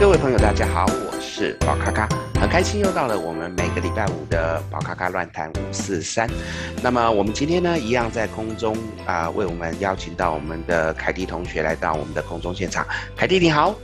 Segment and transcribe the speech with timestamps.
[0.00, 2.08] 各位朋友，大家好，我是宝咖咖，
[2.40, 6.26] 很开心又到了我们每个礼拜五的宝咖咖乱谈五四三。
[6.82, 8.74] 那么我们今天呢，一样在空中
[9.04, 12.86] 啊、为我们邀请到我们的凯蒂同学来到我们的空中现场。
[13.14, 13.74] 凯蒂你好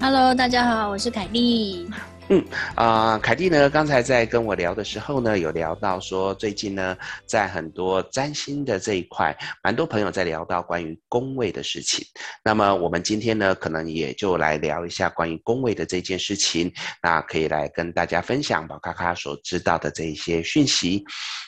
[0.00, 1.86] ，Hello，大家好，我是凯蒂。
[2.28, 2.44] 嗯
[2.74, 12.04] 啊、凯蒂呢，刚才在跟我聊的时候呢，有聊到说最近呢，在很多占星的这一块，蛮多朋友在聊到关于宫位的事情。
[12.42, 21.04] 那么我们今天呢，可能也就来聊一下关于宫位的这件事情，那可以来跟大家分享宝咖咖所知道的这一些讯息。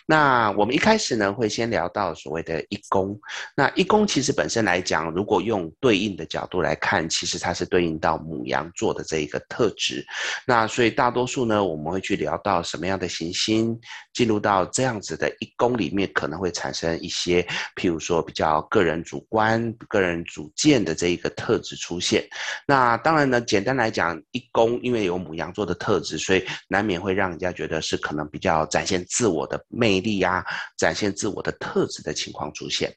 [0.07, 3.19] 那我们一开始呢，会先聊到所谓的一宫。
[3.57, 10.07] 那一宫其实本身来讲，如果用对应的角度来看，其实它是对应到母羊座的这一个特质。
[10.47, 13.77] 那所以大多数呢，我们会去聊到什么样的行星
[14.13, 17.43] 进入到这样子的一宫里面，可能会产生一些，
[17.75, 22.29] 譬如说比较个人主观、个人主见的这一个特质出现。
[22.67, 30.45] 那当然呢，简单来讲，一宫因为有母羊座的特质，所以难免会让人家觉得是可能比较展现自我的魅力啊，
[30.77, 32.95] 展现自我的特质的情况出现。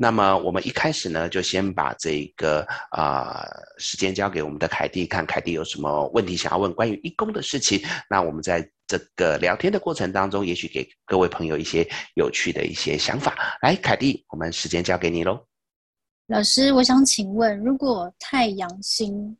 [0.00, 3.44] 那么我们一开始呢，就先把这个啊、
[3.78, 7.80] 时间交给我们的凯蒂，看凯蒂有什么问题想要问关于一工的事情。
[8.10, 13.58] 那我们在这个聊天的过程当中，也许给各位朋友一些有趣的一些想法。
[13.62, 15.46] 来，凯蒂，我们时间交给你喽。
[16.26, 19.36] 老师，我想请问，如果太阳星、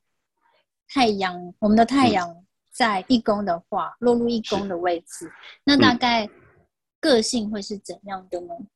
[0.88, 2.34] 太阳，我们的太阳
[2.72, 5.30] 在一宫的话，嗯、落入一宫的位置，
[5.64, 6.28] 那大概
[6.98, 8.54] 个性会是怎样的呢？
[8.58, 8.66] 嗯，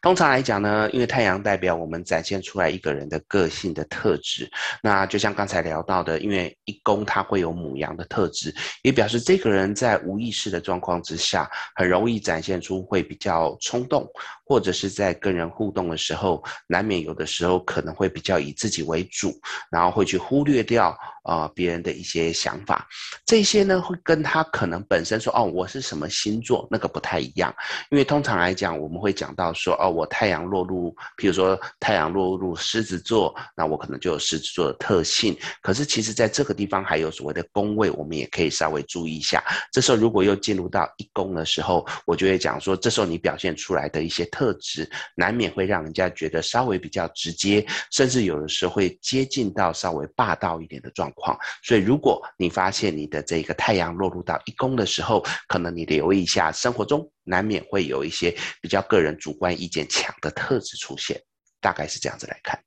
[0.00, 4.50] 通常来讲呢，因为太阳代表我们展现出来一个人的个性的特质。
[4.82, 14.08] 那就像刚才聊到的，因为一宫它会有母羊的特质，也表示这个人在无意识的状况之下，很容易展现出会比较冲动，
[14.52, 19.32] 或者是在跟人互动的时候，难免有的时候可能会比较以自己为主，
[19.70, 20.94] 然后会去忽略掉。
[21.24, 22.84] 啊、呃，别人的一些想法，
[23.24, 27.54] 这些呢会跟他可能本身说哦，我是什么星座那个不太一样，
[27.92, 35.38] 因为通常来讲，我们会讲到说哦，我太阳落入，譬如说太阳落入狮子座，那我可能就有狮子座的特性。
[35.60, 39.40] 可是其实在这个地方还有所谓的宫位，我们也可以稍微注意一下。
[39.70, 51.08] 这时候如果又进入到一宫的时候，我就会讲说，这时候你表现出来的一些特特质，难免会让人家觉得稍微比较直接，甚至有的时候会接近到稍微霸道一点的状。
[51.14, 61.22] 况，所以如果你发现你的这个太阳落入到一宫的时候，可能你留意一下，生活中难免会有一些比较个人主观意见强的特质出现，
[61.60, 62.58] 大概是这样子来看。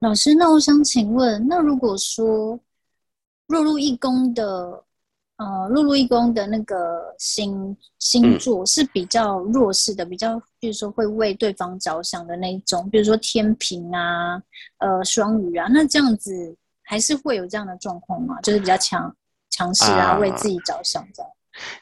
[0.00, 2.58] 老师，那我想请问，那如果说
[3.46, 4.84] 落入一宫的，
[5.40, 14.40] 呃，落入一宫的那个星星座是比较弱势的，嗯、比较，比如说会为对方着想的那一种，比如说天平啊，
[14.78, 16.54] 呃，双鱼啊，那这样子。
[16.82, 18.40] 还是会有这样的状况吗？
[18.40, 19.14] 就是比较强
[19.50, 21.30] 强势啊，为自己着想这样。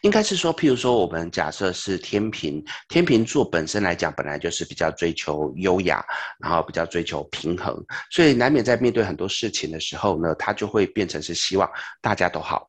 [0.02, 6.04] 应该是说，譬如说，我们假设是天平，天平座本身来讲，本来就是比较追求优雅，
[6.38, 7.74] 然后比较追求平衡，
[8.10, 11.66] 所以难免在面对很多事情的时候呢，他就会变成是希望
[12.02, 12.67] 大家都好。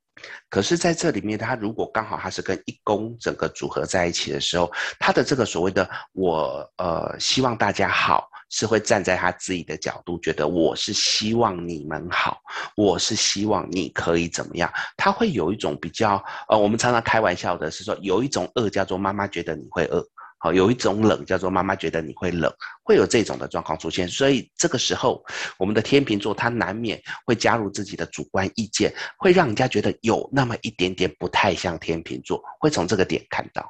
[0.50, 8.28] 可是在这里面，他如果刚好他是跟一宫整个组合在一起的时候，他的这个所谓的我呃希望大家好。
[8.52, 12.40] 是会站在他自己的角度，觉得我是希望你们好，
[12.76, 14.74] 我是希望你可以怎么样？
[14.98, 20.04] 他会有一种比较，呃，我们常常开玩笑的是说，有一种饿叫做妈妈觉得你会饿，
[20.40, 22.50] 好，有一种冷叫做妈妈觉得你会冷，
[22.82, 24.08] 会有这种的状况出现。
[24.08, 25.24] 所以这个时候，
[25.58, 33.62] 我们的天秤座他难免会加入自己的主观意见，会让人家觉得有那么一点点不太像天秤座，会从这个点看到。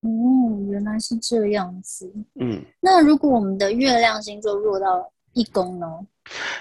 [0.00, 0.08] 哦，
[0.70, 2.12] 原来是这样子。
[2.40, 5.86] 嗯，那如果我们的月亮星座落到一宫呢？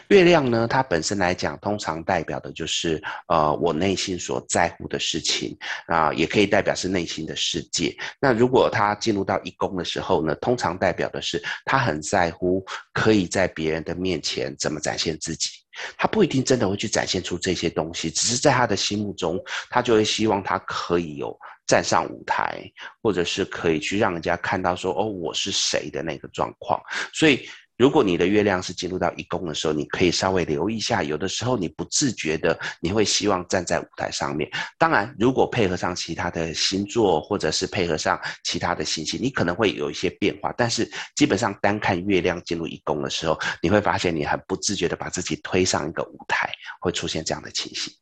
[0.07, 5.55] 月亮呢，它本身来讲，通常代表的就是呃，我内心所在乎的事情
[5.87, 7.93] 啊、也可以代表是内心的世界。
[8.21, 15.49] 那如果他进入到一宫的时候呢，通常代表的是他很在乎可以在别人的面前怎么展现自己。
[15.97, 19.37] 他不一定真的会去展现出这些东西，只是在他的心目中，
[19.69, 21.37] 他就会希望他可以有。
[21.67, 22.63] 站上舞台，
[22.99, 26.81] 或者是可以去让人家看到说，哦，我是谁的那个状况。
[27.13, 27.47] 所以，
[27.79, 34.51] 如果你的月亮是进入到一宫的时候，你可以稍微留意一下，有的时候你不自觉的，你会希望站在舞台上面。
[34.77, 40.53] 当然，如果配合上其他的星座，或者是配合上其他的星星，你可能会有一些变化。
[40.57, 47.93] 但是，基本上单看月亮进入一宫的时候，你会发现你很不自觉的把自己推上一个舞台，会出现这样的情形。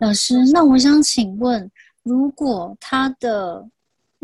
[0.00, 1.70] 老师，那我想请问。
[2.02, 3.66] 如果他的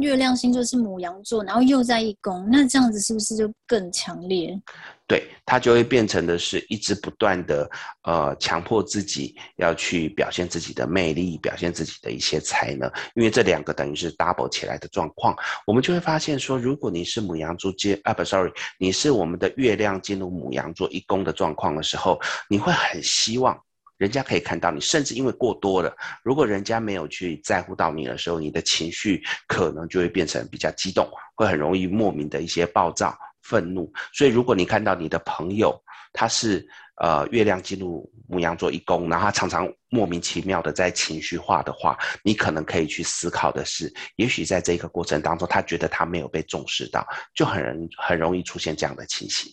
[0.00, 4.58] 月亮星座是母羊座，然后又在一宫，那这样子是不是就更强烈？
[5.06, 7.68] 对，他就会变成的是一直不断的
[8.04, 15.36] 呃强迫自己要去表现自己的魅力，表现自己的一些才能，因为这两个等于是 double 起来的状况，
[15.66, 22.16] 我们就会发现说，如果你是母羊座接啊不，sorry，你是我们的月亮进入母羊座一宫的状况的时候，
[22.48, 23.60] 你会很希望
[24.00, 25.94] 人家可以看到你，甚至因为过多了，
[26.24, 31.06] 如果人家没有去在乎到你的时候，你的情绪可能就会变成比较激动，
[31.36, 33.14] 会很容易莫名的一些暴躁。
[33.42, 35.74] 愤怒，所以如果你看到你的朋友
[36.12, 36.64] 他是
[37.02, 47.04] 呃月亮进入牧羊座一宫，然后他常常莫名其妙的在情绪化的话，你可能可以去思考的是，也许在这个过程当中，他觉得他没有被重视到，
[47.34, 49.52] 就很容很容易出现这样的情形。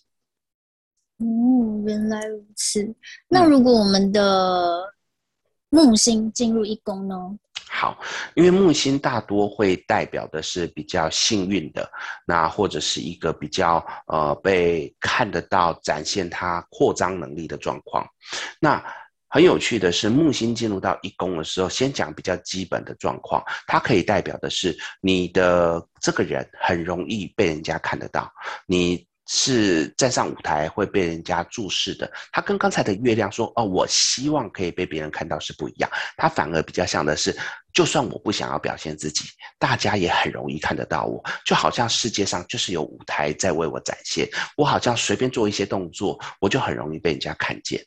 [1.19, 2.95] 哦，原来如此。
[3.27, 4.83] 那如果我们的
[5.69, 7.15] 木星进入一宫呢？
[7.69, 7.99] 好，
[8.35, 11.89] 因为木星大多会代表的是比较幸运的，
[12.25, 18.07] 那或者是一个比较呃被看得到展现它扩张能力的状况。
[18.61, 18.81] 那
[19.27, 28.31] 很有趣的是，木星进入到一宫的时候，先讲比较基本的状况，它可以代表的是你的这个人很容易被人家看得到，
[28.67, 29.05] 你。
[29.27, 37.37] 是站上舞台会被人家注视的，他跟刚才的月亮说：“哦，我希望可以被别人看到”是不一样，他反而比较像的是。
[37.73, 39.25] 就算我不想要表现自己，
[39.59, 47.79] 大家也很容易看得到我，就好像世界上就是有舞台在为我展现，我好像随便做一些动作，我就很容易被人家看见。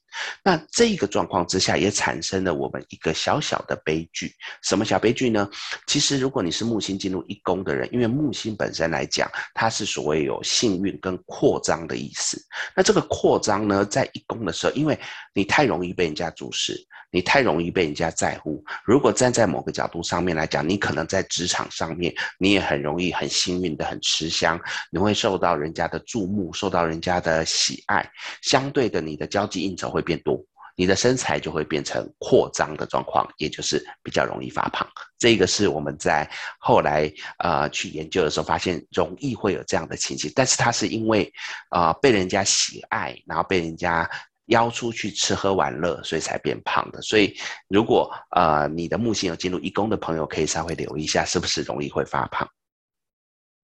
[0.44, 4.32] 那这个状况之下，也产生了我们一个小小的悲剧。
[4.62, 5.48] 什么小悲剧呢？
[5.88, 12.40] 其实如果你是木星进入一宫的人，因为木星本身来讲，它是所谓有幸运跟扩张的意思。
[12.76, 14.96] 那这个扩张呢，在一宫的时候，因为
[15.34, 16.86] 你太容易被人家注视。
[17.12, 18.64] 你太容易被人家在乎。
[18.84, 28.08] 如果站在某个角度上面来讲，你可能在职场上面，你也很容易很幸运的很吃香，你会受到人家的注目，受到人家的喜爱。
[28.42, 30.42] 相对的，你的交际应酬会变多，
[30.76, 34.86] 你的身材就会变成扩张的状况，也就是比较容易发胖。
[35.18, 40.32] 这个是我们在后来呃去研究的时候发现，容易会有这样的情形。
[40.34, 41.30] 但是它是因为
[41.68, 44.08] 啊、呃、被人家喜爱，然后被人家。
[44.50, 47.02] 邀出去吃喝玩乐，所以才变胖的。
[47.02, 47.34] 所以，
[47.68, 52.48] 如果呃你的木星有进入一宫的朋友，可以稍微留意一下，是不是容易会发胖？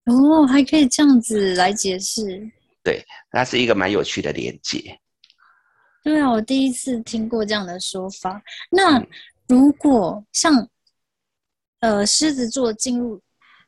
[0.05, 2.51] 哦，还可以这样子来解释。
[2.83, 4.99] 对，那是一个蛮有趣的连结。
[6.03, 8.41] 对啊，我第一次听过这样的说法。
[8.71, 9.05] 那
[9.49, 10.69] 如果像
[11.81, 13.21] 呃狮子座进入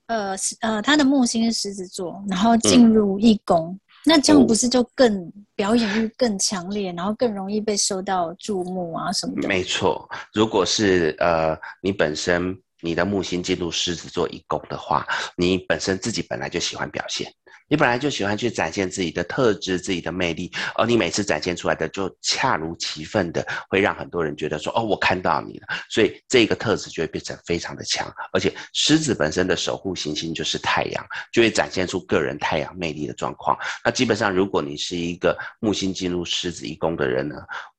[0.07, 3.73] 呃呃他的木星是狮子座，然后进入一宫。
[3.73, 9.49] 嗯那这样不是就更表演欲更强烈，然后更容易被受到注目啊什么的？
[9.49, 15.07] 没错，如果是呃你本身你的木星进入狮子座一宫的话，
[15.37, 17.31] 你本身自己本来就喜欢表现。
[17.69, 28.13] 你本来就喜欢去展现自己的特质、自己的魅力，而你每次展现出来的就恰如其分的，会让很多人觉得说：“哦，我看到你了。”所以这个特质就会变成非常的强。
[28.33, 33.57] 而且狮子本身的守护行星就是太阳，就会展现出个人太阳魅力的状况。
[33.85, 37.37] 那基本上，如果你是一个木星进入狮子一宫的人呢，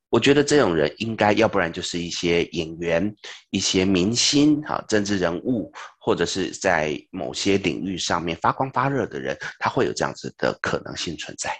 [0.09, 3.15] 我觉得这种人应该要不然就是一些演员、
[3.51, 11.51] 一些明星、哈政治人物，或者是在某些领域上面发光发热的人，他会有这样子的可能性存在。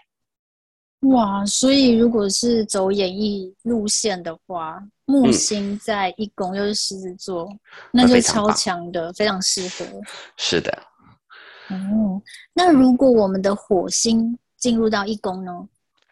[1.02, 7.60] 哇，所以如果是走演艺路线的话，木星在一宫又是狮子座，嗯、
[7.94, 9.86] 那就超强的，非常适合。
[10.38, 10.72] 是的。
[11.70, 12.22] 哦，
[12.52, 15.52] 那如果我们的火星进入到一宫呢？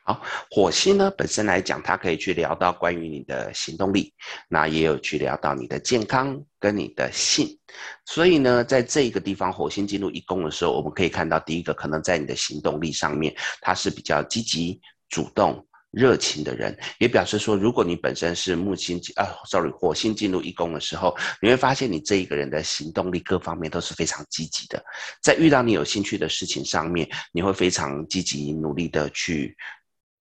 [0.07, 4.13] 好，火星呢本身来讲，它可以去聊到关于你的行动力，
[4.47, 7.59] 那也有去聊到你的健康跟你的性。
[8.05, 15.61] 所以呢，在这个地方，火星进入一宫的时候，我们可以看到，第一个可能在你的行动力上面，它是比较积极、主动、
[15.91, 24.81] 热情的人，也表示说，如果你本身是木星啊，sorry，火星进入一宫的时候，你会发现你这一个人的行动力各方面都是非常积极的，
[25.21, 29.53] 在遇到你有兴趣的事情上面，你会非常积极努力的去。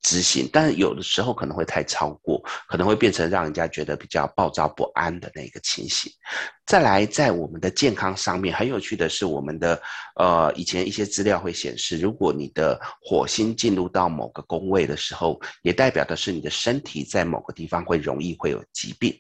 [0.07, 6.13] 执行，但是有的时候可能会太超过，可能会变成让人家觉得比较暴躁不安的那个情形。
[6.65, 9.83] 再来，在我们的健康上面，很有趣的是，我们的
[10.15, 19.13] 呃以前一些资料会显示，如果你的火星进入到某个宫位的时候，也代表的是你的身体在某个地方会容易会有疾病。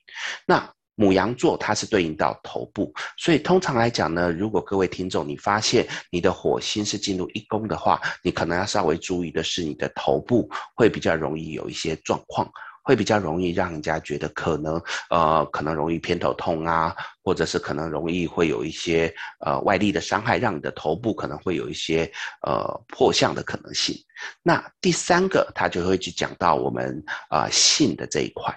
[0.46, 12.50] 那母羊座它是对应到头部，所以通常来讲呢，如果各位听众你发现你的火星是进入一宫的话，你可能要稍微注意的是你的头部会比较容易有一些状况，
[12.86, 22.08] 会比较容易让人家觉得可能呃可能容易偏头痛啊，或者是可能容易会有一些呃外力的伤害，让你的头部可能会有一些
[22.46, 23.96] 呃破相的可能性。
[24.40, 28.54] 那第三个，他就会去讲到我们呃性的这一块。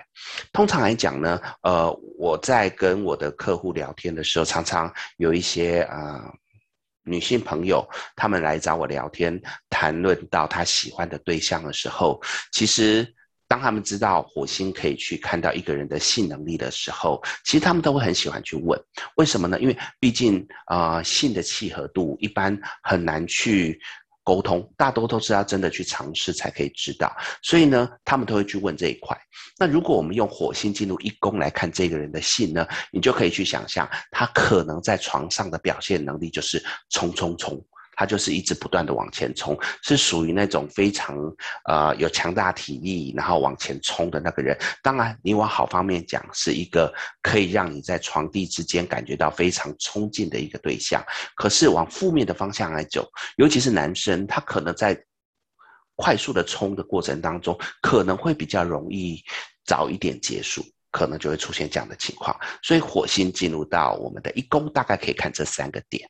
[0.54, 6.22] 通常来讲呢，呃我在跟我的客户聊天的时候，常常有一些呃
[7.04, 7.84] 女性朋友，
[8.16, 12.22] 她们来找我聊天，谈论到她喜欢的对象的时候，
[12.52, 13.12] 其实。
[13.50, 18.80] 当他们知道火星可以去看到一个人的性能力的时候，其实他们都会很喜欢去问，
[19.16, 19.60] 为什么呢？
[19.60, 23.82] 因为毕竟啊、性的契合度一般很难去
[24.24, 27.12] 沟通，大多都是要真的去尝试才可以知道。
[27.42, 29.18] 所以呢，他们都会去问这一块。
[29.58, 37.60] 那如果我们用火星进入一宫来看这个人的性呢，你就可以去想象，他可能在床上的表现能力就是冲冲冲。
[38.00, 41.18] 他就是一直不断的往前冲，是属于那种非常
[41.66, 44.58] 呃有强大体力，然后往前冲的那个人。
[44.82, 51.04] 当然，你往好方面讲，是一个可以让你在床地之间感觉到非常冲劲的一个对象。
[51.36, 54.98] 可是往负面的方向来走，尤其是男生，他可能在
[55.98, 59.22] 快速的冲的过程当中，可能会比较容易
[59.66, 62.34] 早一点结束，可能就会出现这样的情况。
[62.64, 66.10] 所以火星进入到我们的一宫，大概可以看这三个点。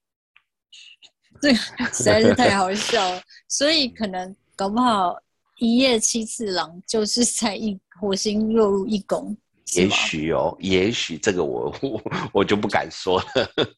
[1.42, 1.56] 这个
[1.94, 5.18] 实在是太好笑了，所以可能搞不好
[5.58, 9.36] 一夜七次郎就是在一火星落入一宫，
[9.76, 12.02] 也许哦，也许这个我 我
[12.34, 13.26] 我就不敢说了。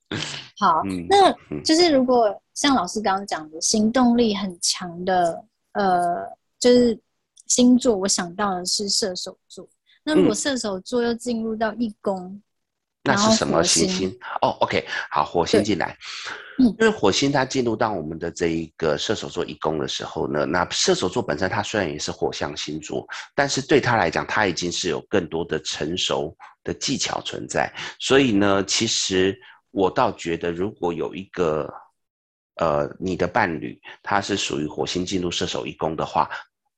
[0.57, 1.31] 好，嗯、那
[1.63, 6.27] 就是如果像老师刚刚讲的，行动力很强的，呃，
[6.59, 6.99] 就是
[7.47, 9.67] 星座，我想到的是射手座。
[10.03, 12.43] 那如果射手座又进入到一宫，嗯、
[13.03, 14.09] 那是什么行星？
[14.41, 15.97] 哦，OK，好，火星进来。
[16.59, 27.73] 嗯因为火星它进入到我们的这一个射手座一宫的时候呢，那射手座本身它虽然也是火象星座，但是对他来讲，他已经是有更多的成熟的技巧存在。
[27.99, 29.35] 所以呢，其实
[29.71, 31.67] 我倒觉得，如果有一个
[32.57, 36.29] 呃你的伴侣，他是属于火星进入射手一宫的话，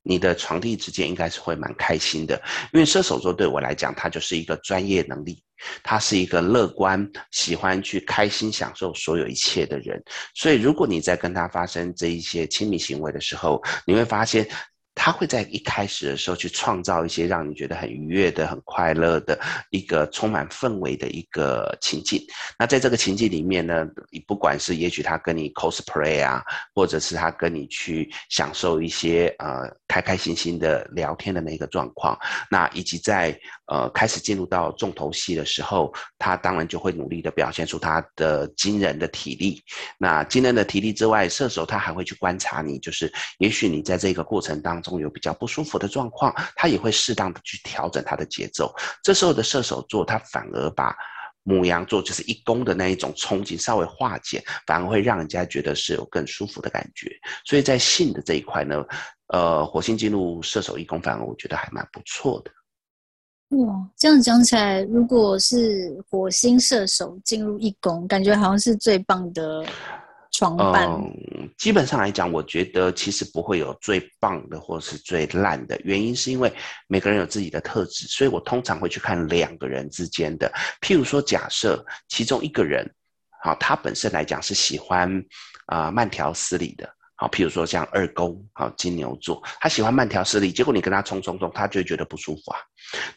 [0.04, 2.40] 你的床笫之间应该是会蛮开心的。
[2.72, 5.42] 因为射手座对我来讲，它就是一个专业能力。
[5.82, 10.04] 他是一个乐观、喜欢去开心享受所有一切的人，
[10.36, 14.48] 所以如果你在跟他发生这一些亲密行为的时候，你会发现。
[14.96, 19.40] 他会在一开始的时候去创造一些让你觉得很愉悦的、很快乐的
[19.72, 22.24] 一个充满氛围的一个情境。
[22.60, 26.44] 那在这个情境里面呢，你不管是也许他跟你 cosplay 啊，
[26.76, 32.18] 或者是他跟你去享受一些呃开开心心的聊天的那个状况，
[32.50, 39.64] 那以及在呃开始进入到重头戏的时候，他当然就会努力的表现出他的惊人的体力。
[40.00, 44.94] 那惊人的体力之外，射手他还会去观察你，就是也许你在这个过程当中。
[45.04, 48.74] 有比较不舒服的状况，他也会适当的去调整他的节奏。
[49.04, 50.96] 这时候的射手座，他反而把
[51.44, 57.12] 母羊座就是一宫的那一种憧憬稍微化解，反而会让人家觉得是有更舒服的感觉。
[57.46, 58.84] 所以在性的这一块呢，
[59.28, 62.52] 呃，火星进入射手一宫，反而我觉得还蛮不错的。
[63.58, 69.66] 哇，这样讲起来，如果是火星射手进入一宫，感觉好像是最棒的。
[70.42, 76.52] 嗯，基本上来讲，我觉得其实不会有最棒的或是最烂的，原因是因为
[76.88, 80.52] 每个人有自己的特质，所以我通常会去看两个人之间的。
[80.82, 82.84] 譬如说，假设其中一个人，
[83.44, 85.24] 好，他本身来讲是喜欢
[85.68, 92.60] 啊、慢条斯理的，好，譬如说像二宫，好，金牛座，他喜欢慢条斯理，结果你跟他冲冲冲，他就会觉得不舒服啊。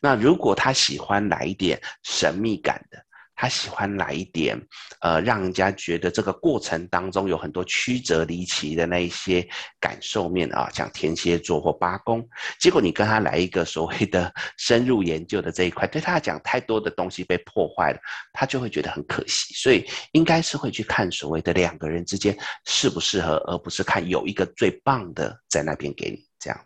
[0.01, 3.06] 那如果他喜欢来一点神秘感的。
[3.37, 4.61] 他喜欢来一点，
[5.01, 9.47] 呃，让人家觉得这个过程当中有很多曲折离奇的那一些
[9.79, 12.27] 感受面啊，像天蝎座或八宫。
[12.59, 17.99] 结果你跟他来一个所谓的 深入研究的这一块，对他来讲太多的东西被破坏了，
[18.33, 19.55] 他就会觉得很可惜。
[19.55, 26.59] 所以应该是会去看所谓的两个人之间适不适合，而不是看有一个最棒的在那边给你这样。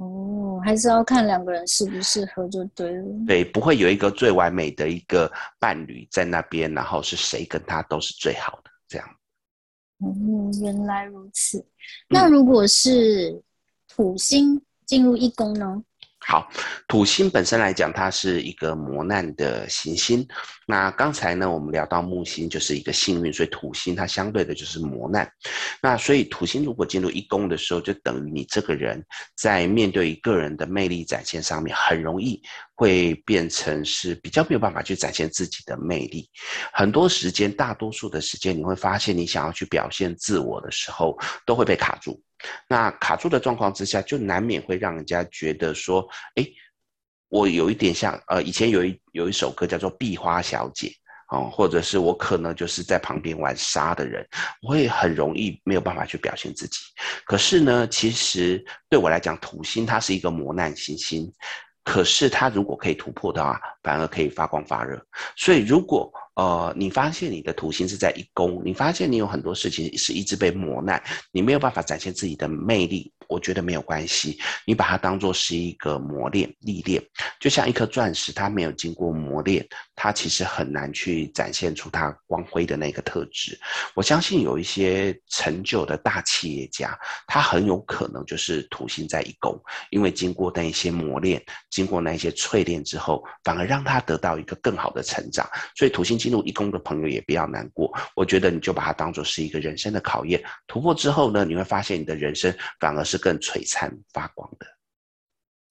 [0.00, 3.04] 哦，还是要看两个人适不适合就对了。
[3.26, 9.06] 对，不会有一个最完美的一个伴侣在那边，然后是谁跟他都是最好的这样。
[9.98, 10.08] 哦，
[10.62, 11.62] 原来如此。
[12.08, 13.42] 那如果是
[13.88, 15.82] 土星进入一宫呢？
[16.26, 16.48] 好，
[16.86, 20.24] 土星本身来讲，它是一个磨难的行星。
[20.66, 25.28] 那刚才呢，我们聊到木星就是一个幸运，所以土星它相对的就是磨难。
[25.82, 32.40] 那所以土星如果进入一宫的时候，就等于你这个人在面对一个人的魅力展现上面，很容易
[32.76, 36.28] 会变成是比较没有办法去展现自己的魅力。
[36.72, 42.22] 很多时间，大多数的时间，你会发现你想要去表现自我的时候，都会被卡住。
[42.68, 46.06] 那卡住的状况之下，就难免会让人家觉得说，
[46.36, 46.46] 哎，
[47.28, 50.88] 我有一点像呃，以前有一有一首歌叫做《壁花小姐》
[51.36, 54.26] 哦，或者是我可能就是在旁边玩沙的人，
[54.62, 56.78] 我会很容易没有办法去表现自己。
[57.24, 61.32] 可是呢，其实对我来讲，土星它是一个磨难行星，
[61.84, 65.00] 可是它如果可以突破的话，反而可以发光发热。
[65.36, 73.12] 所以如果呃，你发现你的土星是在一宫，你发现你有很多事情是一直被磨难，你没有办法展现自己的魅力。
[73.28, 77.00] 我觉得没有关系，你把它当做是一个磨练、历练，
[77.38, 83.56] 就像一颗钻石，它没有经过磨练，它其实很难去展现出它光辉的那个特质。
[83.94, 89.56] 我相信有一些成就的大企业家，他很有可能就是土星在一宫，
[89.90, 95.48] 因为经过那一些磨练，经过那一些淬炼之后，反而让他得到一个更好的成长。
[95.76, 100.42] 所以土星进入一宫的朋友也不要难过，我觉得你就把它当做是一个人生的考验。
[100.66, 103.20] 突破之后呢，你会发现你的人生反而是。
[103.20, 104.66] 更璀璨发光的。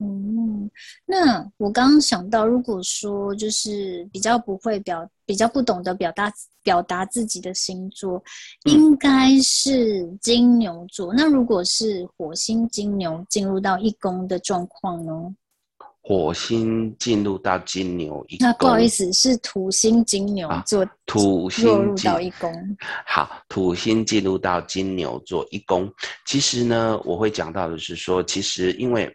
[0.06, 0.70] 嗯，
[1.03, 8.24] 那我刚刚想到，如果说就是比较不会表，比较不懂得表达表达自己的星座，
[8.65, 11.12] 应该是金牛座。
[11.12, 11.15] 嗯。
[11.18, 15.36] 那如果是火星金牛进入到一宫的状况呢？
[16.01, 22.77] 火星进入到金牛一宫，那不好意思，是土星金牛座，啊、土星落入到一宫。
[23.06, 25.91] 好，土星进入到金牛座一宫。
[26.25, 29.13] 其实呢，我会讲到的是说，其实因为。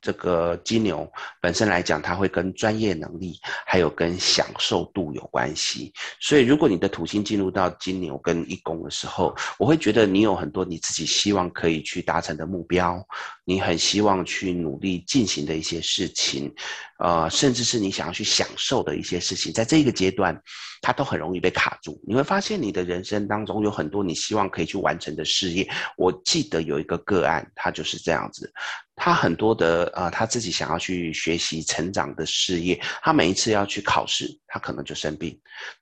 [0.00, 5.92] 这个金牛本身来讲，它会跟专业能力还有跟享受度有关系。
[6.20, 13.04] 所以，如果你的土星进入到金牛跟一宫的时候，我会觉得你有很多你自己希望可以去达成的目标，
[13.44, 16.54] 你很希望去努力进行的一些事情，
[16.98, 20.40] 呃，甚至是你想要去享受的一些事情，在这个阶段，
[20.80, 22.00] 他都很容易被卡住。
[22.06, 25.68] 你会发现，你的人生当中有很多你希望可以去完成的事业。
[25.96, 28.52] 我记得有一个个案，他就是这样子。
[29.00, 35.32] 他很多的呃，他自己想要去学习成长的事业，他每一次要去考试，他可能就生病；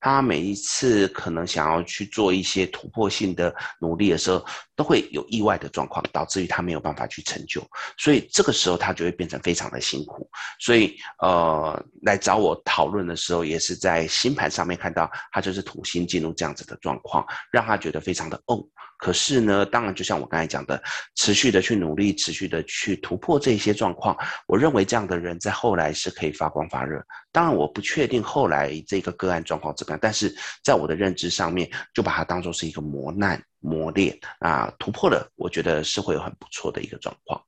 [0.01, 4.45] 他每一次可能想要去做一些突破性的努力的时候，
[4.77, 7.67] 都会有意外的状况，导致于他没有办法去成就。
[7.97, 10.29] 所以这个时候他就会变成非常的辛苦。
[10.61, 18.63] 所以呃，来找我讨论的时候，也是在星盘上面看到他就是土星进入这样子的状况，让他觉得非常的哦。
[18.99, 20.83] 可是呢，当然就像我刚才讲的，
[21.17, 27.05] 持续的去努力，持续的去突破这些状况，我认为这样的人在后来是可以发光发热。
[27.31, 30.35] 当然，我不确定后来这个个案状况怎么样，但是
[30.65, 37.41] 在我的认知上面，就把它当做是一个磨难磨练啊，突破了，我觉得是会有很不错的一个状况。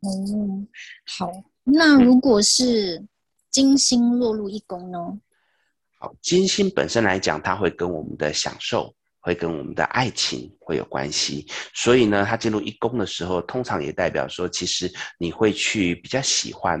[0.00, 0.08] 哦，
[1.04, 1.30] 好，
[1.64, 3.06] 那如果是
[3.50, 4.98] 金星落入一宫呢？
[4.98, 5.20] 嗯，
[5.98, 8.94] 好，金星本身来讲，它会跟我们的享受。
[9.20, 16.80] 会跟我们的爱情会有关系，所以呢，它进入一宫的时候，通常也代表说，其实你会去比较喜欢。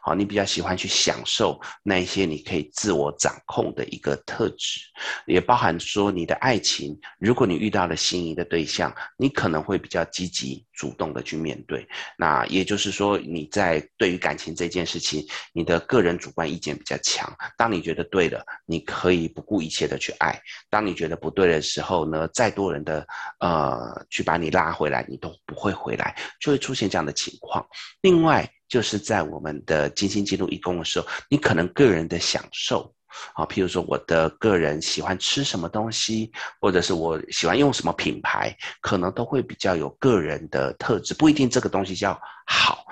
[0.00, 4.80] 好，你比较喜欢去享受那一些你可以自我掌控的一个特质，
[5.26, 6.98] 也包含说你的爱情。
[7.18, 11.86] 如果你遇到了心仪的对象，你可能会比较积极主动的去面对。
[12.18, 17.32] 那也就是说，你在对于感情这件事情，你的个人主观意见比较强。
[17.56, 20.32] 当你觉得对了，你可以不顾一切的去爱；
[20.70, 23.06] 当你觉得不对的时候呢，再多人的
[23.40, 27.66] 呃去把你拉回来，你都不会回来，就会出现这样的情况。
[28.00, 28.50] 另外。
[28.68, 32.92] 就是在我们的精心进入一宫的时候，你可能个人的享受，
[33.34, 42.84] 啊，譬如说我的个人喜欢吃什么东西，或者是我喜欢用什么品牌，可能都会比较有个人的特质，不一定这个东西叫好，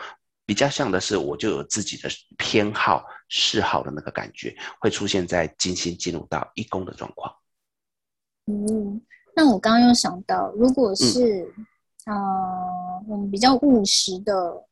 [0.46, 2.08] 比较像的是我就有自己的
[2.38, 7.34] 偏好、嗜好的那个感觉，会出现在精心进入到一宫的状况。
[8.46, 9.00] 嗯，
[9.34, 11.52] 那我刚刚又想到，如果是，
[12.06, 14.64] 嗯，呃，我们比较务实的。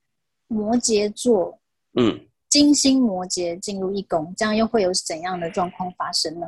[0.52, 1.58] 摩羯座，
[1.98, 6.46] 嗯，金星摩羯进入一宫，这样又会有怎样的状况发生呢？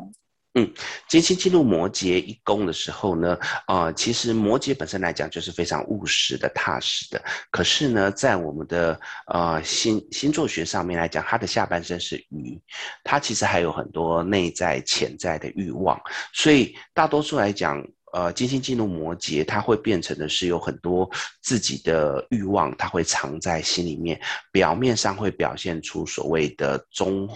[0.56, 0.72] 嗯，
[1.08, 3.36] 金星进入摩羯一宫的时候呢，
[3.66, 7.20] 呃，其实摩羯本身来讲就是非常务实的、踏实的。
[7.50, 12.60] 可是呢，在我们的呃星星座学上面来讲，它的下半身是鱼，
[13.02, 16.00] 它其实还有很多内在潜在的欲望，
[16.32, 17.84] 所以大多数来讲。
[18.14, 21.10] 呃，金星进入摩羯，它会变成的是有很多
[21.42, 24.20] 自己的欲望，它会藏在心里面，
[24.52, 27.28] 表面上会表现出所谓的忠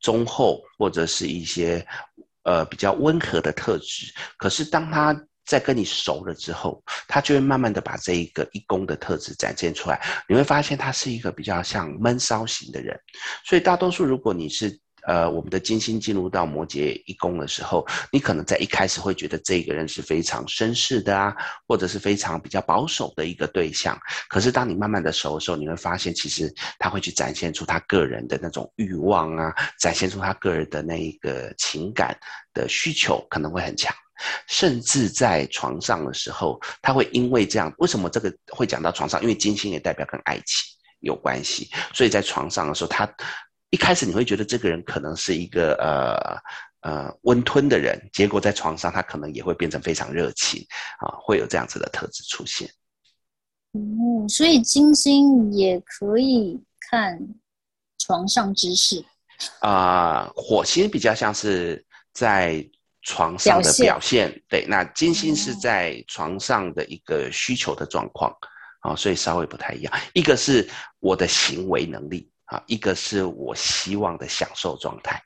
[0.00, 1.86] 忠厚或者是一些
[2.42, 4.12] 呃比较温和的特质。
[4.36, 10.04] 可是当他在跟你熟了之后，他就会慢慢的把这一个一宫的特质展现出来。
[10.28, 12.98] 你会发现他是一个比较像闷骚型的人，
[13.44, 14.76] 所以大多数如果你是。
[15.08, 21.34] 呃，我们的金星进入到摩羯一宫的时候，你可能在一开始会觉得这个人是非常绅士的啊，
[21.66, 23.98] 或者是非常比较保守的一个对象。
[24.28, 32.14] 可是当你慢慢的熟的时候，你会发现，其实他会去展现出他个人的那种欲望啊，展现出他个人的那一个情感
[32.52, 33.90] 的需求可能会很强。
[34.46, 39.22] 甚至在床上的时候，他会因为这样，为什么这个会讲到床上？
[39.22, 43.08] 因为金星也代表跟爱情有关系，所以在床上的时候，他
[43.70, 50.64] 一开始你会觉得这个人可能是一个呃呃温吞的人，结果在床上他可能也会变成非常热情
[51.00, 52.68] 啊，会有这样子的特质出现。
[53.72, 56.58] 嗯，所以金星也可以
[56.90, 57.18] 看
[57.98, 59.04] 床上之事
[59.60, 62.68] 啊，呃，火星比较像是在。
[63.02, 68.30] 床上的表现，对，那金星是在床上的一个需求的状况，
[68.80, 69.92] 啊，所以稍微不太一样。
[70.12, 75.22] 一个是我的行为能力啊，一个是我希望的享受状态，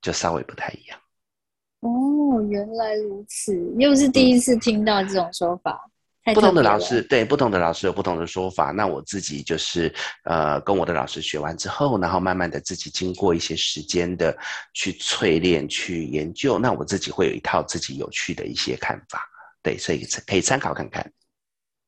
[0.00, 0.98] 就稍微不太一样。
[1.80, 5.72] 哦，原来如此，又是第一次听到这种说法。
[5.72, 5.90] 嗯
[6.34, 8.72] 不同的老师对不同的老师有不同的说法。
[8.72, 14.36] 那我自己就是呃，跟我的老师学完之后，然后慢慢的自己经过一些时间的
[14.74, 19.24] 去淬炼、去研究，那我自己会有一套自己有趣的一些看法。
[19.62, 21.12] 对，所以可以参考看看。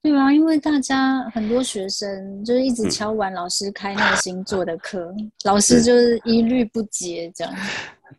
[0.01, 7.53] 对啊，因为大家很多学生就是一直敲完老师开那个星座的课，嗯、老师就是一律不接这样。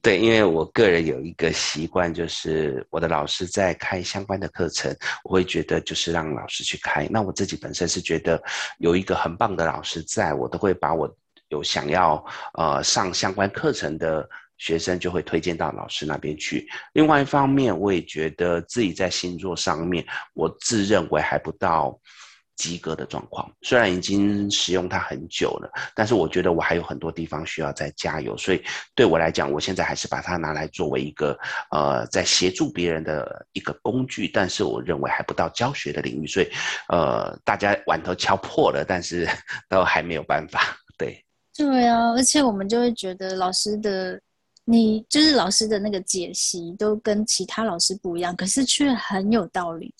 [0.01, 7.07] 对，因为我个人有一个习惯，就是我的老师在开相关的课程，我会觉得就是让老师去开。
[7.09, 8.41] 那我自己本身是觉得
[8.77, 11.09] 有一个很棒的老师在，我都会把我
[11.47, 16.67] 有想要呃上相关课程的学生就会推荐到老师那边去。
[16.93, 21.99] 另外一方面，我也觉得自己在星座上面，我自认为还不到。
[22.61, 28.35] 及格的状况，虽然已经使用它很久了，但是我觉得我还有很多地方需要再加油。
[28.35, 28.61] 所以
[28.93, 31.39] 对我来讲，我现在还是把它拿来作为一个
[31.71, 34.27] 呃，在协助别人的一个工具。
[34.27, 36.51] 但是我认为还不到教学的领域，所以
[36.89, 39.25] 呃，大家碗都敲破了，但是
[39.69, 40.75] 都还没有办法。
[40.97, 41.23] 对，
[41.55, 44.19] 对啊，而且我们就会觉得老师的
[44.69, 49.91] 你就是老师的那个解析都跟其他老师不一样，可是却很有道理，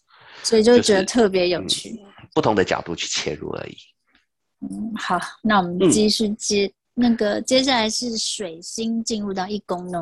[0.43, 1.89] 所以就会觉得特别有趣。
[1.89, 2.05] 就是嗯
[2.36, 3.75] 不同的角度去切入而已。
[4.62, 9.99] 嗯，好，那我们继续接、嗯、那个，接下来是水星进入到一宫呢。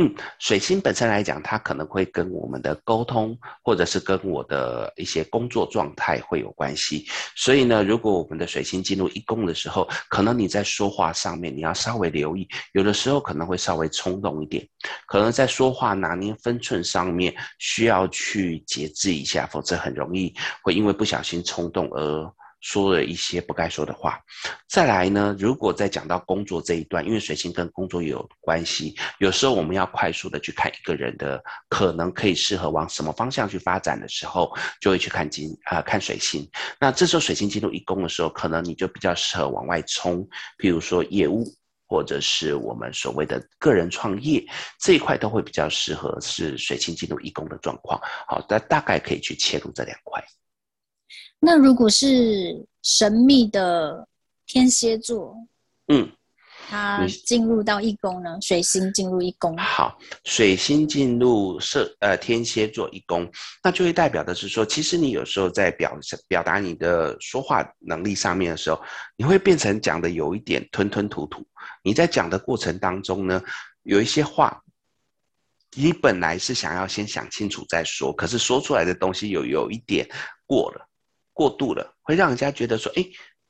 [0.00, 7.04] 嗯，水星本身来讲，它可能会跟我们的沟通，或者是跟我的一些工作状态会有关系。
[7.34, 14.64] 所以呢，如果我们的水星进入一宫的时候，可能你在说话上面你要稍微留意，有的时候可能会稍微冲动一点，
[15.08, 20.32] 可能在说话拿捏分寸上面需要去节制一下，否则很容易
[20.62, 22.32] 会因为不小心冲动而。
[22.60, 24.20] 说了一些不该说的话，
[24.68, 36.48] 再来呢，如果再讲到工作这一段，因为水星跟工作也有关系，有时候我们要快速的去看一个人的可能可以适合往什么方向去发展的时候，就会去看金啊、看水星。
[36.80, 40.26] 那这时候水星进入一宫的时候，可能你就比较适合往外冲，
[40.58, 41.44] 譬如说业务，
[41.86, 44.44] 或者是我们所谓的个人创业
[44.80, 48.00] 这一块，都会比较适合是水星进入一宫的状况。
[48.26, 50.22] 好，大大概可以去切入这两块。
[51.40, 54.06] 那如果是神秘的
[54.46, 55.36] 天蝎座，
[55.86, 56.10] 嗯，
[56.68, 58.36] 他进入到一宫呢？
[58.42, 63.30] 水星进入一宫，好，水星进入射呃天蝎座一宫，
[63.62, 65.96] 那就会代表的是说，其实你有时候在表
[66.26, 68.82] 表达你的说话能力上面的时候，
[69.16, 71.46] 你会变成讲的有一点吞吞吐吐。
[71.84, 73.40] 你在讲的过程当中呢，
[73.84, 74.60] 有一些话，
[75.76, 80.08] 你本来是想要先想清楚再说，可是说出来的东西有有一点
[80.44, 80.87] 过了。
[81.38, 83.06] 过度了，会让人家觉得说，哎，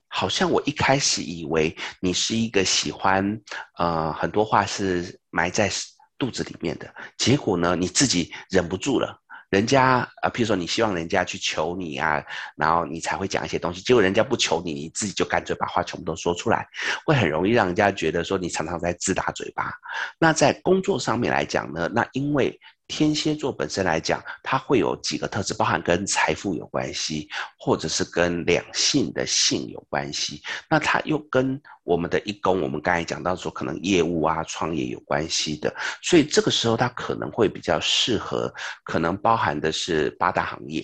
[0.08, 3.40] 好像我一开始以为你是一个喜欢，
[3.78, 5.70] 呃，很多话是埋在
[6.18, 9.18] 肚子里面的，结果呢，你自己忍不住了。
[9.48, 12.22] 人家啊，譬如说你希望人家去求你啊，
[12.56, 16.68] 然后你才会讲一些东西，结果人家不求你，你自己就干脆把话全部都说出来，
[17.06, 19.72] 会很容易让人家觉得说你常常在自打嘴巴。
[20.18, 22.60] 那在工作上面来讲呢，那因为。
[22.88, 30.42] 天蝎座本身来讲，它会有几个特质，包含跟财富有关系，或者是跟两性的性有关系。
[30.68, 35.72] 那它又跟我们的一宫，我们刚才讲到说，可能业务啊、创业有关系的，
[36.02, 38.52] 所以这个时候它可能会比较适合，
[38.84, 40.82] 可能包含的是八大行业。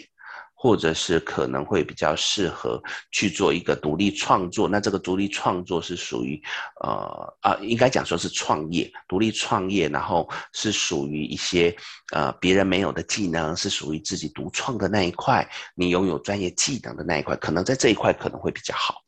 [0.65, 6.43] 或者是可能会比较适合去做一个独立创作，那这个独立创作是属于，
[6.81, 11.77] 呃啊，应该讲说是创业，独立创业，然后是属于一些
[12.15, 19.03] 呃别人没有的技能，是属于自己独创的那一块，你拥有专业技能的那一块，可能在这一块可能会比较好。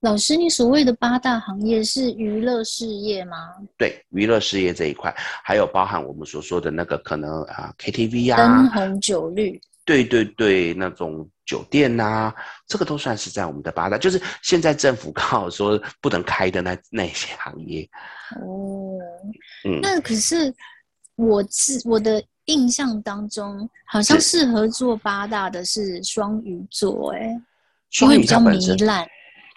[0.00, 3.54] 老师，你所谓的八大行业是娱乐事业吗？
[3.78, 12.34] 对，娱乐事业这一块，还有包含我们所说的那个可能啊，KTV 啊，灯红酒绿，对对对，那种酒店呐、啊，
[12.66, 17.88] 这个都算是在我们的八大，就是现在政府刚好说不能开的那那些行业。
[18.42, 18.98] 哦，
[19.64, 20.52] 嗯，那可是
[21.14, 27.40] 我是我的印象当中，好像适合做八大的是双鱼座，哎，
[28.02, 29.06] 因为比较糜烂。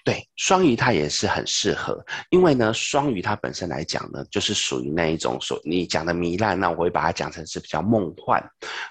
[0.09, 8.43] 对，双鱼它也是很适合，因为呢，双鱼它本身来讲呢，就是属于那一种所你讲的糜烂，那我会把它讲成是比较梦幻，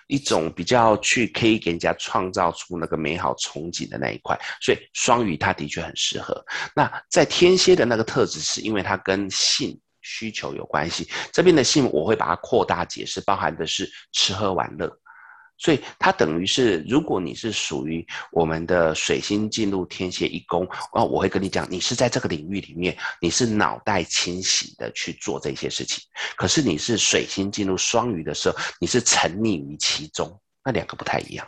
[0.06, 6.40] 一种比较去可以给人家创造出那个美好憧憬的那一块，所以双鱼它的确很适合。
[6.72, 14.88] 那在天蝎的那个特质，是因为它跟性需求有关系，这边的性我会把它扩大解释，包含的是吃喝玩乐。
[15.58, 26.02] 所以它等于是，如果你是属于我们的水星进入天蝎一宫，哦，我会跟你讲，你是在这个领域里面，你是脑袋清醒的去做这些事情。
[26.36, 31.46] 可是你是水星进入双鱼的时候，你是沉溺于其中，那两个不太一样。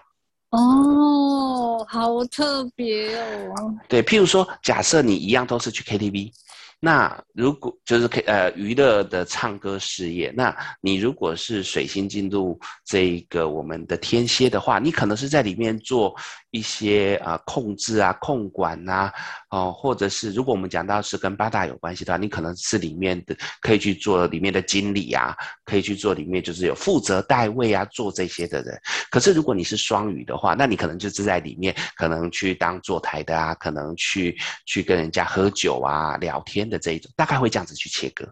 [0.51, 3.79] 哦，好特别哦。
[3.89, 6.33] 对，譬如说，假设你一样都是去 KTV。
[6.83, 16.15] 那如果就是可以呃娱乐的唱歌事业，那你如果是水星进入这个我们的天蝎的话，你可能是在里面做
[16.53, 19.13] 一些啊、控制啊控管呐、
[19.51, 28.81] 哦、或者是如果我们讲到是跟八大有关系的话，你可能是里面的可以去做里面的经理啊，可以去做里面就是有负责代位啊做这些的人。
[29.11, 36.70] 可是如果你是双鱼的话，那你可能就是在里面可能去当坐台的啊，可能去去跟人家喝酒啊聊天。
[36.71, 38.25] 的这一种大概会这样子去切割，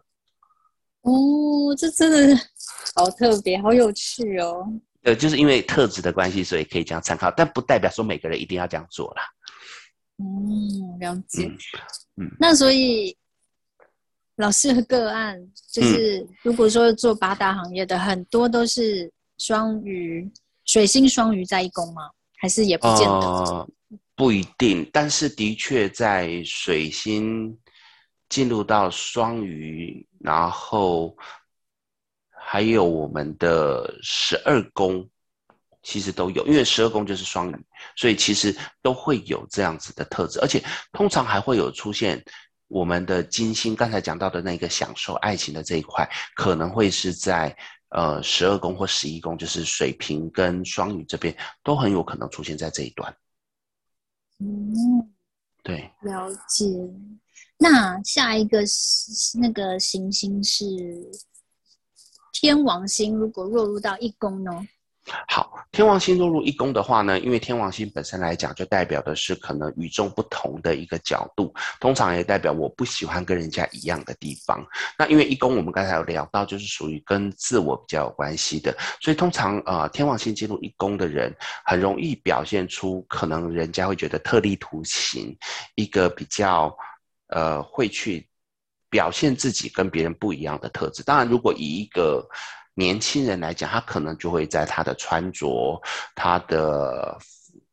[1.03, 2.49] 哦，这真的是
[2.95, 4.67] 好特别，好有趣哦。
[5.03, 9.23] 呃，就是因为特质的关系，所以可以这样参考，但不代表说每个人一定要这样做啦。
[10.19, 11.47] 嗯，了解。
[12.17, 13.17] 嗯，嗯，那所以
[14.37, 15.41] 老师的个案
[15.73, 20.29] 就是，如果说做八大行业的，嗯、很多都是双鱼、
[20.65, 22.11] 水星双鱼在一宫吗？
[22.41, 23.15] 还是也不见得？
[23.15, 23.69] 呃，
[24.17, 27.57] 不一定，但是的确在水星。
[28.29, 31.17] 进入到双鱼，然后
[32.31, 35.09] 还有我们的十二宫，
[35.83, 40.63] 其实都有，因为十二宫就是双鱼，所以其实都会有这样子的特质，而且
[40.93, 42.23] 通常还会有出现
[42.69, 47.57] 我们的金星，刚才讲到的那个享受爱情的这一块，可能会是在
[47.91, 53.17] 呃十二宫或十一宫，就是水瓶跟双鱼这边都很有可能出现在这一段。
[54.39, 55.13] 嗯，
[55.63, 56.67] 对，了解。
[57.59, 58.63] 那下一个
[59.41, 60.65] 那个行星是
[62.33, 64.53] 天王星，如果落入到一宫呢？
[65.27, 74.65] 好，天王星落入一宫的话呢，因为天王星本身来讲，就代表的是可能与众不同的一个角度，通常也代表我不喜欢跟人家一样的地方。
[74.99, 85.37] 那因为一宫我们刚才有聊到，就是属于跟自我比较有关系的，所以通常呃天王星进入一宫的人，很容易表现出可能人家会觉得特立独行，
[85.75, 86.73] 一个比较。
[87.29, 88.29] 呃，会去
[88.91, 91.03] 表现自己跟别人不一样的特质。
[91.03, 92.27] 当然，如果以一个
[92.75, 95.81] 年轻人来讲，他可能就会在他的穿着、
[96.15, 97.19] 他的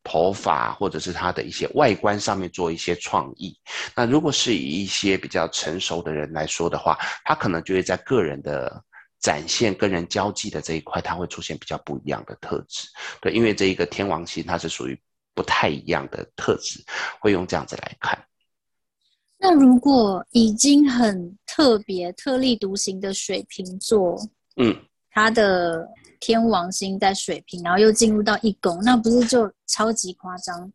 [0.02, 3.58] 头发或者是他的一些外观上面做一些创意。
[3.94, 8.82] 那如果是以一些比较成熟的人来说的话，他可能就会在个人的
[9.20, 12.86] 展现、跟人交际的这一块，他会出现比较不一样的特质。
[13.20, 15.00] 对，因为这一个天王星，它是属于
[15.34, 16.84] 不太一样的特质，
[17.20, 18.16] 会用这样子来看。
[19.38, 24.18] 那如果已经很特别、特立独行的水瓶座，
[24.56, 24.74] 嗯，
[25.10, 25.86] 他的
[26.20, 30.72] 天王星在水瓶，然后又进入到一宫，那不是就超级夸张？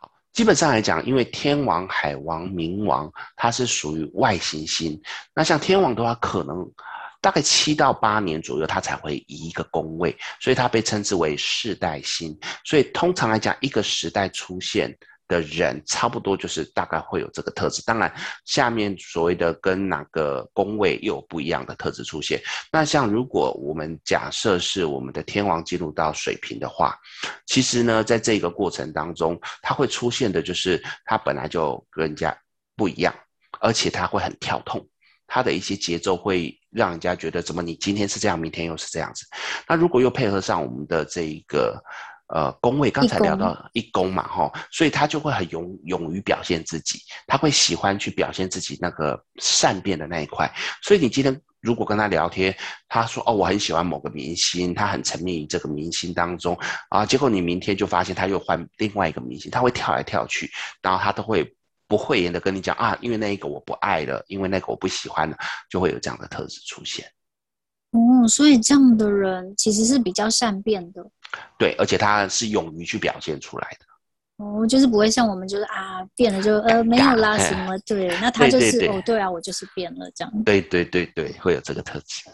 [0.00, 5.00] 好，基本上来讲，因为天王、海王、冥王，它是属于外行星。
[5.34, 6.68] 那像天王的话，可能
[7.20, 12.36] 大概七到八年左右，它才会移一个宫位，所以它被称之为世代星。
[12.64, 14.94] 所以通常来讲，一个时代出现
[15.30, 18.12] 的人差不多就是大概会有这个特质，当然
[18.44, 22.42] 下面所谓的跟哪个宫位又有不一样的特质出现。
[22.72, 26.98] 那像如果我们假设是我们的天王进入到水瓶的话，
[27.46, 32.36] 其实呢，在这个过程当中，它会出现的就是他本来就跟人家
[32.74, 33.14] 不一样，
[33.60, 34.84] 而且他会很跳痛，
[35.28, 39.24] 他的一些节奏会让人家觉得怎么你今天是这样，明天又是这样子。
[39.68, 41.80] 那如果又配合上我们的这一个。
[42.32, 50.48] 呃，宫位刚才聊到一宫嘛，哈，所以他就会很勇勇于表现自己，他会喜欢去表现自己那个善变的那一块。
[50.80, 52.56] 所以你今天如果跟他聊天，
[52.88, 56.56] 他说哦，我很喜欢某个明星，他很沉迷于这个明星当中
[56.88, 60.48] 啊，结果你明天就发现他又换另外一个明星，他会跳来跳去，
[60.80, 61.52] 然后他都会
[61.88, 65.36] 不讳言的跟你讲啊，因为那一个我不爱了，因为那个我不喜欢了，
[65.68, 67.04] 就会有这样的特质出现。
[67.92, 71.04] 哦，所以这样的人其实是比较善变的。
[71.58, 74.44] 对，而且他是勇于去表现出来的。
[74.44, 80.44] 哦，就是不会像我们，就是啊变了就呃没有啦什么，对，那他就是哦，对啊，我就是变了这样。
[80.44, 82.30] 对对对对，会有这个特质。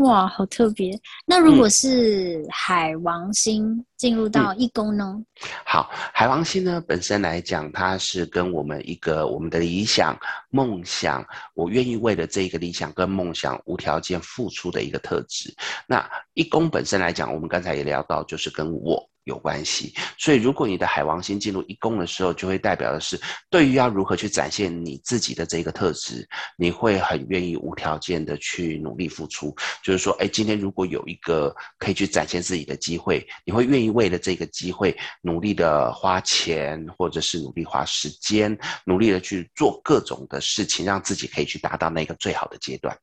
[0.00, 0.98] 哇，好特别！
[1.26, 5.14] 那如果是海王星进入到一宫呢？
[5.14, 5.26] 嗯，
[5.64, 11.22] 好，海王星呢本身来讲，它是跟我们一个我们的理想、梦想，
[11.54, 15.54] 我愿意为了这个理想跟梦想无条件付出的一个特质。
[15.86, 19.09] 那一宫本身来讲，我们刚才也聊到，就是跟我。
[19.24, 29.54] 有关系，所以如果你的海王星进入一宫的时候，就会代表的是，对于要如何去展现你自己的这个特质，你会很愿意无条件的去努力付出。
[29.82, 42.96] 就是说，哎，今天如果有一个可以去展现自己的机会，你会愿意为了这个机会努力的花钱，或者是努力花时间，努力的去做各种的事情，让自己可以去达到那个最好的阶段。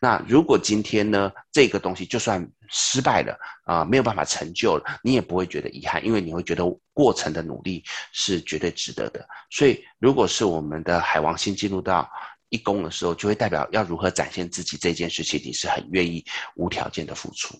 [0.00, 9.24] 那如果今天呢，这个东西就算失败了啊、呃，没有办法成就了，你也不会觉得遗憾，因为你会觉得过程的努力是绝对值得的。
[9.50, 12.10] 所以，如果是我们的海王星进入到
[12.48, 16.24] 一宫的时候，就会代表要如何展现自己这件事情，你是很愿意
[16.56, 17.56] 无条件的付出。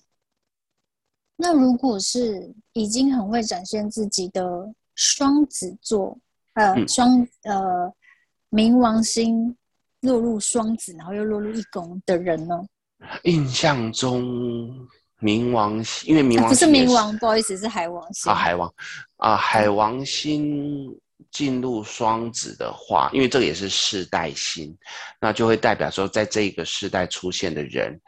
[1.36, 4.42] 那如果是已经很会展现自己的
[4.96, 6.18] 双子座，
[6.54, 7.94] 呃，双、嗯、呃
[8.50, 9.56] 冥王星
[10.00, 12.60] 落入双子，然后又落入一宫的人呢？
[13.22, 14.88] 印象中。
[15.22, 18.34] 冥王星，因为冥王星、啊、不是冥王，不好意思，是海王星啊。
[18.34, 18.74] 海王
[19.18, 20.88] 啊，海王星
[21.30, 24.76] 进入双子的话，因为这个也是世代星，
[25.20, 27.98] 那就会代表说，在这个世代出现的人，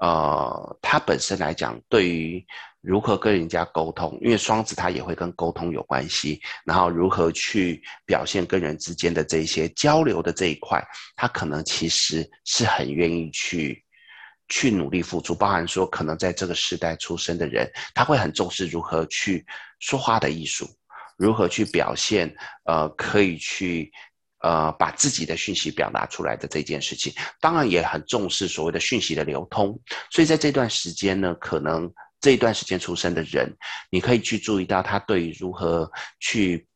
[0.00, 2.44] 呃，他本身来讲，对于
[2.80, 13.82] 如何跟人家沟通，因为双子他也会跟沟通有关系，然后如何去表现跟人之间的这些交流的这一块，他可能其实是很愿意去。
[14.48, 19.44] 去努力付出，包含说可能在这个时代出生的人，他会很重视如何去
[19.80, 20.68] 说话的艺术，
[21.16, 22.32] 如何去表现，
[22.64, 23.90] 呃，可以去，
[24.40, 29.78] 呃，把自己的讯息表达出来的这件事情，当然也很重视所谓的讯息的流通。
[30.10, 33.52] 所以在这段时间呢，可能这一段时间出生的人，
[33.90, 36.66] 你可以去注意到他对于如何去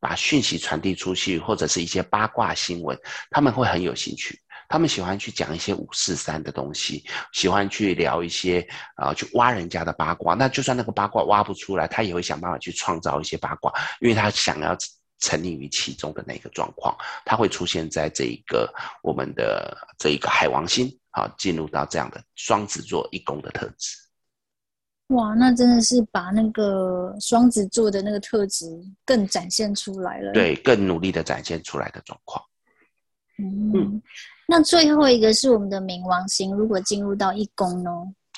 [0.00, 2.96] 把讯息传递出去，或者是一些八卦新闻，
[3.30, 4.40] 他们会很有兴趣。
[4.68, 7.02] 他们喜欢去讲一些五四三的东西，
[7.32, 8.60] 喜欢去聊一些
[8.96, 10.34] 啊、呃，去挖人家的八卦。
[10.34, 14.76] 那就算那个八卦挖不出来，他也会想办法去创造一些八卦，因为他想要
[15.20, 16.94] 沉溺于其中的那个状况。
[17.24, 23.96] 他会出现在这一个我们的这一个海王星啊，进入到这样的双子座一宫的特质。
[25.08, 28.66] 哇，那真的是把那个双子座的那个特质
[29.06, 30.32] 更展现出来了。
[30.32, 32.44] 对，更努力的展现出来的状况。
[33.38, 34.02] 嗯。
[34.50, 37.90] 那最后一个是我们的冥王星，如果进入到一宫呢？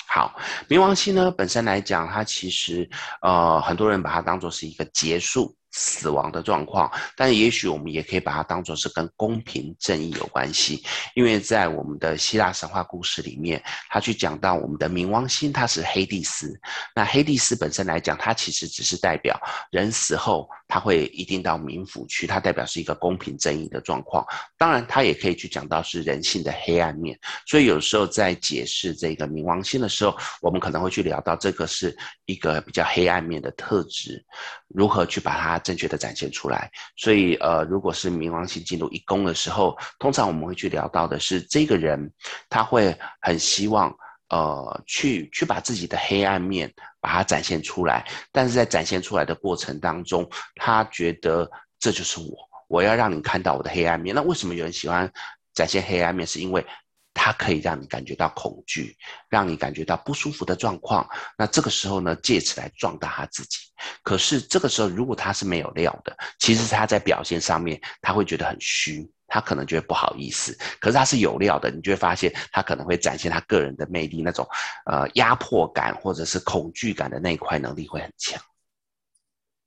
[0.07, 0.35] 好，
[0.67, 2.87] 冥王星呢本身来讲，它其实
[3.21, 5.55] 呃很多人把它当做是一个结束。
[5.71, 10.83] 死亡的状况，但也许我们也可以把它当作是跟公平正义有关系，
[11.15, 16.59] 因为在我们的希腊神话故事里面，他去讲到我们的冥王星，它是黑帝斯。
[16.93, 19.39] 那黑帝斯本身来讲，它其实只是代表
[19.71, 24.25] 人死后他会一定到冥府去，它代表是一个公平正义的状况。
[24.57, 27.17] 当然，它也可以去讲到是人性的黑暗面。
[27.45, 34.21] 所以有时候在解释这个冥王星的时候，我们可能会去聊到这个是一个比较黑暗面的特质，
[34.67, 35.60] 如何去把它。
[35.61, 42.11] 正确的展现出来，所以呃，如果是冥王星进入一宫的时候，通常我们会去聊到的是这个人，
[42.49, 43.95] 他会很希望
[44.29, 54.15] 呃，去去把自己的黑暗面把它展现出来，但是在展现出来的过程当中，他觉得这就是我，我要让你看到我的黑暗面。
[54.15, 55.11] 那为什么有人喜欢
[55.53, 56.25] 展现黑暗面？
[56.25, 56.65] 是因为
[57.13, 58.95] 它可以让你感觉到恐惧，
[59.29, 61.07] 让你感觉到不舒服的状况。
[61.37, 63.57] 那这个时候呢，借此来壮大他自己。
[64.01, 70.57] 可是这个时候，如果他是没有料的，其实他在表现上面他会觉得很虚，他可能觉得不好意思。
[70.79, 74.47] 可是他是有料的，你就会发现他可能会展现他个人的魅力，那种
[74.85, 78.41] 呃压迫感或者是恐惧感的那一块能力会很强。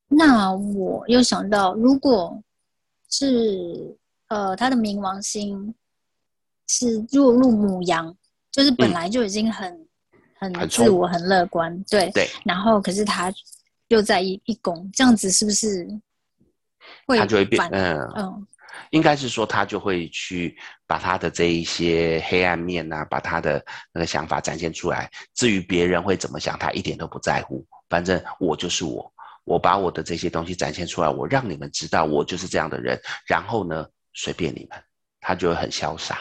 [0.08, 2.42] 那我又想到，如果
[3.10, 3.96] 是
[4.28, 5.74] 呃他的冥王星。
[6.66, 8.14] 是落入母羊，
[8.50, 9.72] 就是本来就已经很、
[10.40, 12.28] 嗯、很自我、很乐观，对对。
[12.44, 13.32] 然后可是他
[13.88, 15.86] 又在一一宫，这样子是不是
[17.06, 17.18] 会？
[17.18, 18.46] 他就会变，嗯嗯，
[18.90, 20.56] 应该是说他就会去
[20.86, 25.10] 把他的这一些黑暗面啊，把他的那个想法展现出来。
[25.34, 27.64] 至于别人会怎么想，他一点都不在乎。
[27.88, 29.12] 反正我就是我，
[29.44, 34.82] 我把我的这些东西展现出来，我让你们知道我就是这样的人，然后呢，随便你们，
[35.20, 36.18] 他就会很潇洒。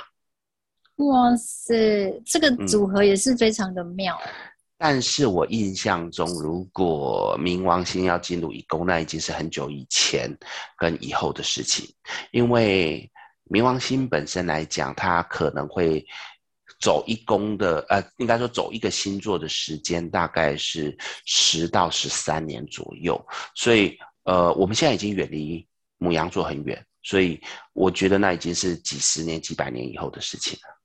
[0.98, 4.16] 哇塞，这个组合也是非常的妙。
[4.26, 4.32] 嗯、
[4.78, 10.30] 但是我印象中，如果冥王星要进入一宫，那已经是很久以前
[10.78, 11.92] 跟以后的事情。
[12.32, 13.10] 因为
[13.50, 16.06] 冥王星本身来讲，它可能会
[16.80, 23.20] 走一宫的，呃，应该说走一个星座的时间大概是十到十三年左右。
[23.56, 25.68] 所以，呃，我们现在已经远离
[25.98, 27.42] 母羊座很远，所以
[27.74, 30.83] 我觉得那已经是几十年、几百年以后的事情了。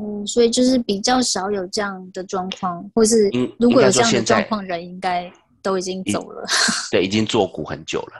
[0.00, 3.28] 嗯，所以就是比较少有这样的状况，或是
[3.58, 5.30] 如果有这样的状况，人应该
[5.62, 6.44] 都已经走了。
[6.90, 8.12] 对，已经坐股很久了。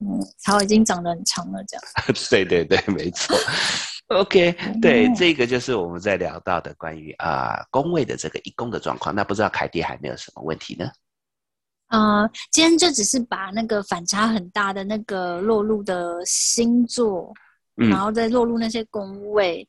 [0.00, 1.84] 嗯，草已经长得很长了，这样。
[2.30, 3.34] 对对对，没错。
[4.08, 9.14] OK，对，这个就是我们在聊到的关于啊工位的这个一工的状况。
[9.14, 10.90] 那不知道凯蒂还没有什么问题呢？
[11.88, 17.32] 啊、呃，今天就只是把那个反差很大的那个落入的星座，
[17.78, 19.66] 嗯、然后再落入那些工位。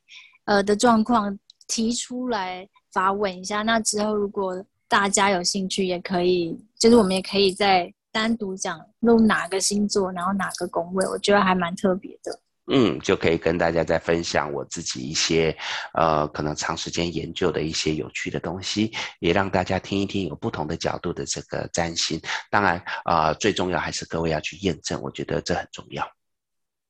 [0.48, 12.40] 呃的状况提出来发问一下，那之后如果大家有兴趣，也可以，就是我们也可以再单独讲录哪个星座，然后哪个宫位，我觉得还蛮特别的。
[12.70, 15.54] 嗯，就可以跟大家再分享我自己一些
[15.92, 18.90] 呃可能长时间研究的一些有趣的东西，
[19.20, 22.18] 也让大家听一听有不同的角度的这个占星。
[22.50, 26.02] 当然啊、呃，最重要还是各位要去验证，我觉得这很重要。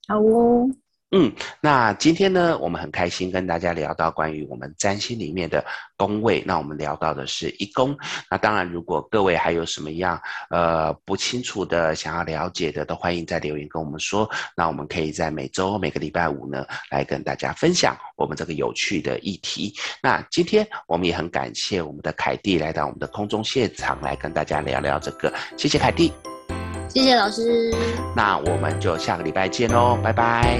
[0.06, 0.68] 好哦。
[1.11, 1.32] 嗯，
[1.62, 5.64] 那今天呢，我们很开心跟大家聊到关于我们占星里面的
[5.96, 6.42] 宫位。
[6.46, 7.96] 那我们聊到的是一宫。
[8.30, 14.28] 那当然，如果各位还有什么样呃不清楚的、想要了解的，都欢迎在留言跟我们说。
[14.54, 19.74] 那我们可以在每周每个礼拜五呢，来跟大家分享我们这个有趣的议题。
[20.02, 25.32] 那今天我们也很感谢我们的凯蒂来到我们的空中现场，来跟大家聊聊这个。
[25.56, 26.12] 谢谢凯蒂，
[26.89, 27.72] 谢谢老师。
[28.14, 30.59] 那我们就下个礼拜见喽，拜拜。